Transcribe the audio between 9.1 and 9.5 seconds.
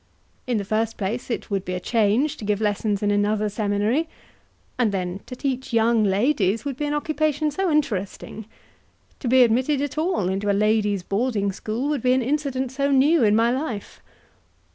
to be